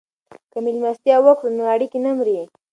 که 0.51 0.57
مېلمستیا 0.65 1.17
وکړو 1.23 1.49
نو 1.57 1.63
اړیکې 1.73 1.99
نه 2.05 2.11
مري. 2.17 2.35